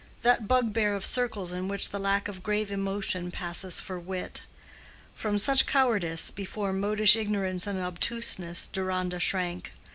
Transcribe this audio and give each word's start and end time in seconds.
—that 0.23 0.47
bugbear 0.47 0.95
of 0.95 1.05
circles 1.05 1.51
in 1.51 1.67
which 1.67 1.91
the 1.91 1.99
lack 1.99 2.27
of 2.27 2.41
grave 2.41 2.71
emotion 2.71 3.29
passes 3.29 3.79
for 3.79 3.99
wit. 3.99 4.41
From 5.13 5.37
such 5.37 5.67
cowardice 5.67 6.31
before 6.31 6.73
modish 6.73 7.15
ignorance 7.15 7.67
and 7.67 7.77
obtuseness, 7.77 8.67
Deronda 8.67 9.19
shrank. 9.19 9.73